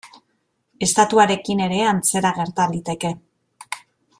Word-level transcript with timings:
Estatuarekin 0.85 1.61
ere 1.65 1.83
antzera 1.91 2.33
gerta 2.41 2.67
liteke. 2.75 3.17